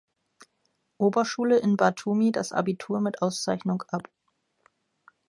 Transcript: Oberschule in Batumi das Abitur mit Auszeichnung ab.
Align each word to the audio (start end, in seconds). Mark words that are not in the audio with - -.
Oberschule 0.97 1.57
in 1.59 1.77
Batumi 1.77 2.31
das 2.31 2.53
Abitur 2.53 3.01
mit 3.01 3.21
Auszeichnung 3.21 3.83
ab. 3.89 4.09